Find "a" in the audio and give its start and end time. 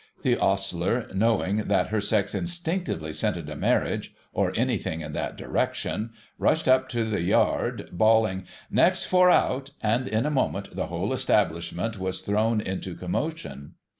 3.51-3.55, 10.25-10.31